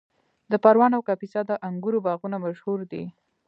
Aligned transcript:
د 0.51 0.53
پروان 0.63 0.91
او 0.97 1.01
کاپیسا 1.09 1.41
د 1.47 1.51
انګورو 1.67 2.03
باغونه 2.05 2.37
مشهور 2.45 2.79
دي. 2.91 3.03